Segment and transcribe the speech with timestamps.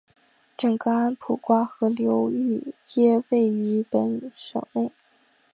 [0.57, 4.91] 整个安普瓜河流域皆位于本县内。